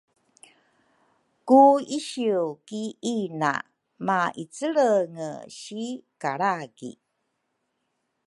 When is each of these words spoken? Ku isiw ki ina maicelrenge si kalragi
Ku 1.47 1.61
isiw 1.97 2.45
ki 2.67 2.83
ina 3.15 3.51
maicelrenge 4.05 5.29
si 5.59 5.85
kalragi 6.21 6.91